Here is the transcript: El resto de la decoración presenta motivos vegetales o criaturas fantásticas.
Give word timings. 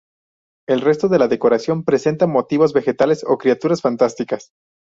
El 0.67 0.81
resto 0.81 1.09
de 1.09 1.19
la 1.19 1.27
decoración 1.27 1.83
presenta 1.83 2.25
motivos 2.25 2.73
vegetales 2.73 3.23
o 3.23 3.37
criaturas 3.37 3.83
fantásticas. 3.83 4.49